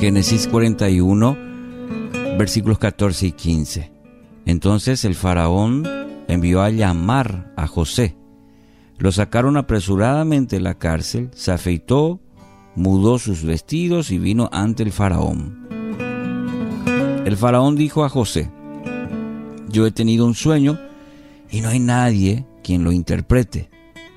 [0.00, 1.36] Génesis 41,
[2.38, 3.92] versículos 14 y 15.
[4.46, 5.86] Entonces el faraón
[6.26, 8.16] envió a llamar a José.
[8.96, 12.18] Lo sacaron apresuradamente de la cárcel, se afeitó,
[12.74, 15.68] mudó sus vestidos y vino ante el faraón.
[17.26, 18.50] El faraón dijo a José,
[19.68, 20.80] yo he tenido un sueño
[21.50, 23.68] y no hay nadie quien lo interprete,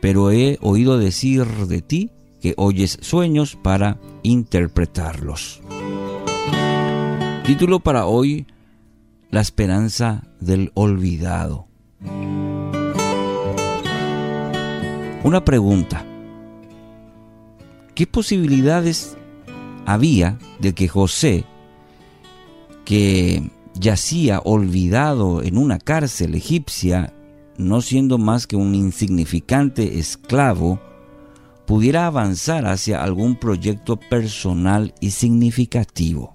[0.00, 2.12] pero he oído decir de ti
[2.44, 5.63] que oyes sueños para interpretarlos.
[7.44, 8.46] Título para hoy,
[9.30, 11.68] La esperanza del olvidado.
[15.22, 16.06] Una pregunta.
[17.94, 19.18] ¿Qué posibilidades
[19.84, 21.44] había de que José,
[22.86, 27.12] que yacía olvidado en una cárcel egipcia,
[27.58, 30.80] no siendo más que un insignificante esclavo,
[31.66, 36.33] pudiera avanzar hacia algún proyecto personal y significativo.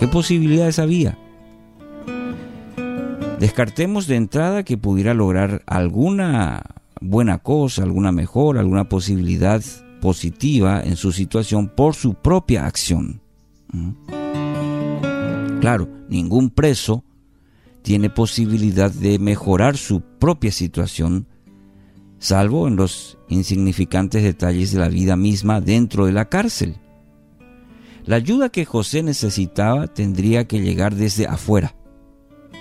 [0.00, 1.18] ¿Qué posibilidades había?
[3.38, 6.62] Descartemos de entrada que pudiera lograr alguna
[7.02, 9.62] buena cosa, alguna mejora, alguna posibilidad
[10.00, 13.20] positiva en su situación por su propia acción.
[13.74, 13.90] ¿Mm?
[15.60, 17.04] Claro, ningún preso
[17.82, 21.26] tiene posibilidad de mejorar su propia situación,
[22.18, 26.76] salvo en los insignificantes detalles de la vida misma dentro de la cárcel.
[28.06, 31.74] La ayuda que José necesitaba tendría que llegar desde afuera.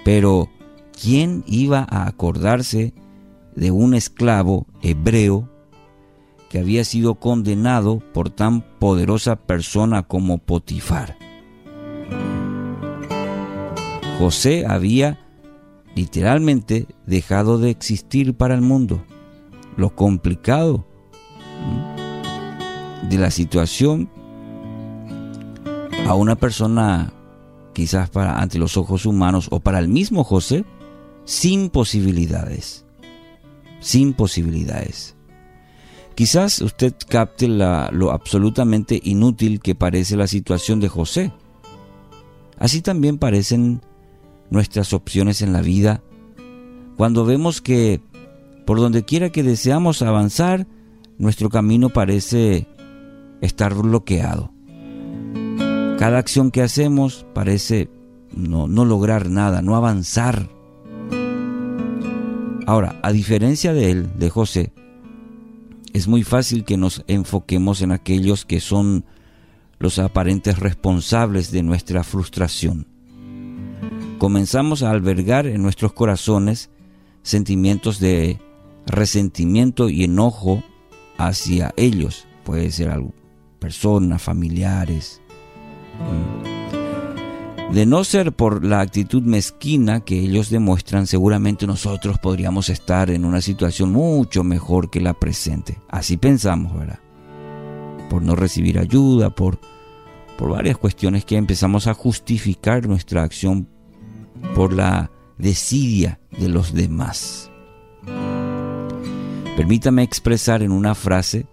[0.04, 0.50] Pero,
[1.00, 2.94] ¿quién iba a acordarse
[3.56, 5.50] de un esclavo hebreo
[6.50, 11.18] que había sido condenado por tan poderosa persona como Potifar?
[14.18, 15.20] José había
[15.96, 19.04] literalmente dejado de existir para el mundo.
[19.78, 20.86] Lo complicado
[23.10, 24.10] de la situación
[26.10, 27.14] a una persona
[27.72, 30.66] quizás para ante los ojos humanos o para el mismo José
[31.24, 32.84] sin posibilidades.
[33.80, 35.16] Sin posibilidades.
[36.16, 41.32] Quizás usted capte lo absolutamente inútil que parece la situación de José.
[42.58, 43.82] Así también parecen
[44.50, 46.02] nuestras opciones en la vida,
[46.98, 48.02] cuando vemos que
[48.66, 50.66] por donde quiera que deseamos avanzar,
[51.20, 52.68] nuestro camino parece
[53.42, 54.52] estar bloqueado.
[56.00, 57.90] Cada acción que hacemos parece
[58.32, 60.50] no, no lograr nada, no avanzar.
[62.66, 64.74] Ahora, a diferencia de él, de José,
[65.94, 69.06] es muy fácil que nos enfoquemos en aquellos que son
[69.78, 72.88] los aparentes responsables de nuestra frustración
[74.20, 76.70] comenzamos a albergar en nuestros corazones
[77.24, 78.40] sentimientos de
[78.86, 80.62] resentimiento y enojo
[81.18, 82.28] hacia ellos.
[82.44, 83.14] Puede ser algo,
[83.60, 85.22] personas, familiares.
[86.00, 87.74] Mm.
[87.74, 93.26] De no ser por la actitud mezquina que ellos demuestran, seguramente nosotros podríamos estar en
[93.26, 95.78] una situación mucho mejor que la presente.
[95.88, 97.00] Así pensamos, ¿verdad?
[98.10, 99.60] Por no recibir ayuda, por,
[100.36, 103.70] por varias cuestiones que empezamos a justificar nuestra acción
[104.56, 107.52] por la desidia de los demás.
[109.56, 111.46] Permítame expresar en una frase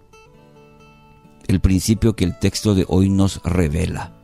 [1.47, 4.16] el principio que el texto de hoy nos revela.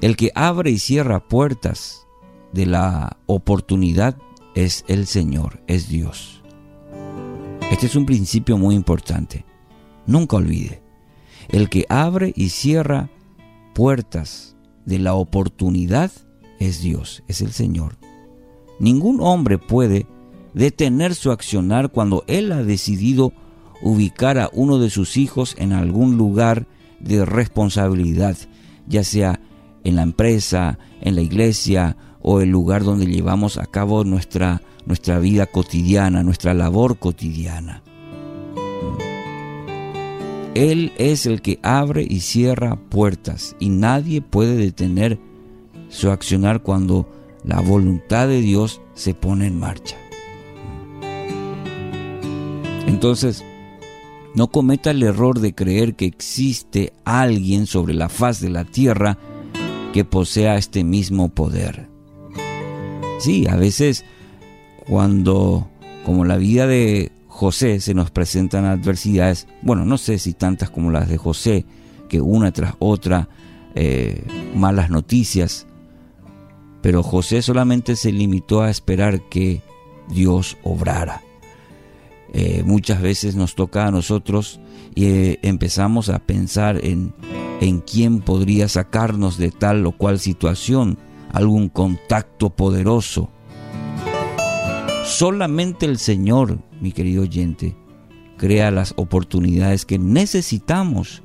[0.00, 2.06] El que abre y cierra puertas
[2.52, 4.16] de la oportunidad
[4.54, 6.42] es el Señor, es Dios.
[7.70, 9.44] Este es un principio muy importante.
[10.06, 10.82] Nunca olvide,
[11.50, 13.10] el que abre y cierra
[13.74, 14.56] puertas
[14.86, 16.10] de la oportunidad
[16.58, 17.98] es Dios, es el Señor.
[18.78, 20.06] Ningún hombre puede
[20.54, 23.34] detener su accionar cuando Él ha decidido
[23.82, 26.66] ubicar a uno de sus hijos en algún lugar
[27.00, 28.36] de responsabilidad,
[28.86, 29.40] ya sea
[29.84, 35.18] en la empresa, en la iglesia o el lugar donde llevamos a cabo nuestra, nuestra
[35.18, 37.82] vida cotidiana, nuestra labor cotidiana.
[40.54, 45.18] Él es el que abre y cierra puertas y nadie puede detener
[45.88, 47.08] su accionar cuando
[47.44, 49.96] la voluntad de Dios se pone en marcha.
[52.86, 53.44] Entonces,
[54.34, 59.18] no cometa el error de creer que existe alguien sobre la faz de la tierra
[59.92, 61.88] que posea este mismo poder.
[63.18, 64.04] Sí, a veces
[64.86, 65.68] cuando,
[66.04, 70.90] como la vida de José, se nos presentan adversidades, bueno, no sé si tantas como
[70.90, 71.64] las de José,
[72.08, 73.28] que una tras otra,
[73.74, 75.66] eh, malas noticias,
[76.82, 79.62] pero José solamente se limitó a esperar que
[80.08, 81.22] Dios obrara.
[82.32, 84.60] Eh, muchas veces nos toca a nosotros
[84.94, 87.12] y eh, empezamos a pensar en
[87.60, 90.98] en quién podría sacarnos de tal o cual situación,
[91.30, 93.30] algún contacto poderoso.
[95.04, 97.76] Solamente el Señor, mi querido oyente,
[98.38, 101.22] crea las oportunidades que necesitamos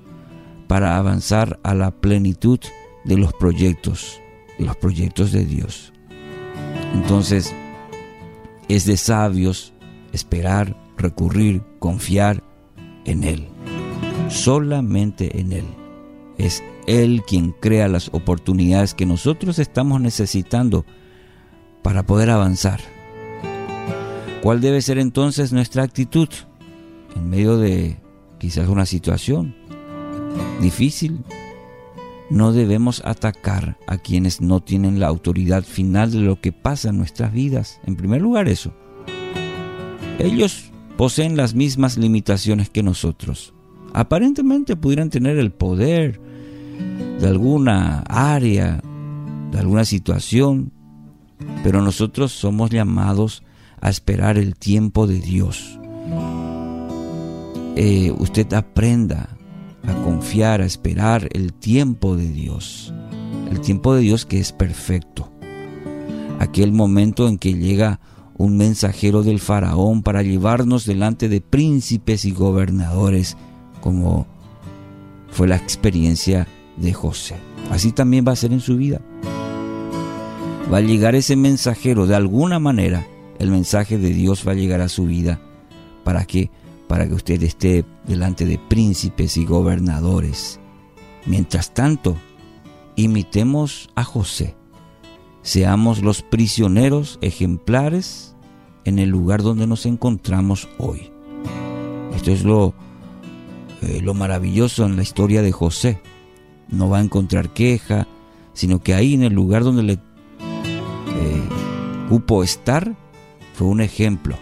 [0.67, 2.59] para avanzar a la plenitud
[3.05, 4.19] de los proyectos,
[4.59, 5.93] de los proyectos de Dios.
[6.93, 7.53] Entonces,
[8.67, 9.73] es de sabios
[10.11, 12.43] esperar, recurrir, confiar
[13.05, 13.47] en Él.
[14.27, 15.84] Solamente en Él.
[16.37, 20.85] Es Él quien crea las oportunidades que nosotros estamos necesitando
[21.81, 22.81] para poder avanzar.
[24.45, 26.29] ¿Cuál debe ser entonces nuestra actitud
[27.15, 27.97] en medio de
[28.37, 29.55] quizás una situación
[30.61, 31.23] difícil?
[32.29, 36.99] No debemos atacar a quienes no tienen la autoridad final de lo que pasa en
[36.99, 37.79] nuestras vidas.
[37.87, 38.71] En primer lugar eso.
[40.19, 43.54] Ellos poseen las mismas limitaciones que nosotros.
[43.97, 46.19] Aparentemente pudieran tener el poder
[47.21, 48.81] de alguna área,
[49.51, 50.73] de alguna situación,
[51.63, 53.41] pero nosotros somos llamados
[53.79, 55.79] a esperar el tiempo de Dios.
[57.77, 59.29] Eh, usted aprenda
[59.87, 62.93] a confiar, a esperar el tiempo de Dios.
[63.49, 65.31] El tiempo de Dios que es perfecto.
[66.39, 68.01] Aquel momento en que llega
[68.37, 73.37] un mensajero del faraón para llevarnos delante de príncipes y gobernadores,
[73.85, 74.27] como
[75.29, 76.45] fue la experiencia
[76.75, 77.35] de José.
[77.71, 78.99] Así también va a ser en su vida.
[80.73, 83.07] Va a llegar ese mensajero, de alguna manera,
[83.39, 85.39] el mensaje de Dios va a llegar a su vida.
[86.03, 86.51] ¿Para que
[86.89, 90.59] Para que usted esté delante de príncipes y gobernadores.
[91.25, 92.17] Mientras tanto,
[92.97, 94.55] imitemos a José
[95.45, 98.35] seamos los prisioneros ejemplares
[98.83, 101.11] en el lugar donde nos encontramos hoy.
[102.15, 102.73] Esto es lo,
[103.85, 106.01] eh, lo maravilloso en la historia de José.
[106.69, 108.07] No va a encontrar queja,
[108.53, 109.99] sino que ahí en el lugar donde le eh,
[112.09, 112.95] cupo estar
[113.53, 114.35] fue un ejemplo.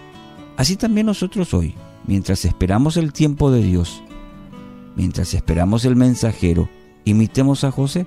[0.58, 1.76] Así también nosotros hoy,
[2.08, 4.04] mientras esperamos el tiempo de Dios,
[4.96, 6.70] mientras esperamos el mensajero,
[7.06, 8.06] imitemos a José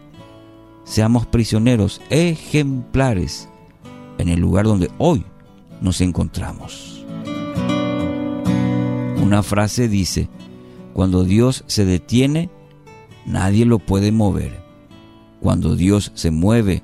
[0.87, 3.49] seamos prisioneros ejemplares
[4.19, 5.25] en el lugar donde hoy
[5.81, 7.05] nos encontramos.
[9.21, 10.29] Una frase dice,
[10.97, 12.49] cuando Dios se detiene,
[13.27, 14.65] nadie lo puede mover.
[15.41, 16.83] Cuando Dios se mueve,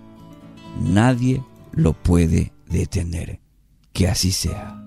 [0.79, 1.43] nadie
[1.73, 3.41] lo puede detener.
[3.95, 4.82] Que así sea.